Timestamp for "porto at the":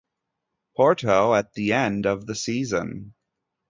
0.75-1.73